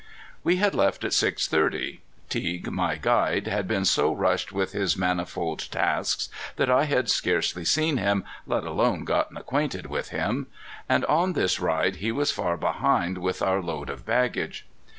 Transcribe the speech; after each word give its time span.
We 0.43 0.55
had 0.55 0.73
left 0.73 1.03
at 1.03 1.13
six 1.13 1.45
thirty. 1.45 2.01
Teague, 2.27 2.71
my 2.71 2.95
guide, 2.95 3.45
had 3.45 3.67
been 3.67 3.85
so 3.85 4.11
rushed 4.11 4.51
with 4.51 4.71
his 4.71 4.97
manifold 4.97 5.69
tasks 5.69 6.27
that 6.55 6.71
I 6.71 6.85
had 6.85 7.07
scarcely 7.07 7.63
seen 7.63 7.97
him, 7.97 8.23
let 8.47 8.63
alone 8.63 9.03
gotten 9.05 9.37
acquainted 9.37 9.85
with 9.85 10.09
him. 10.09 10.47
And 10.89 11.05
on 11.05 11.33
this 11.33 11.59
ride 11.59 11.97
he 11.97 12.11
was 12.11 12.31
far 12.31 12.57
behind 12.57 13.19
with 13.19 13.43
our 13.43 13.61
load 13.61 13.91
of 13.91 14.03
baggage. 14.03 14.65